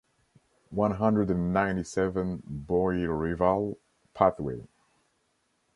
[0.71, 3.77] one hundred and ninety-seven Bois Rival
[4.15, 4.63] pathway.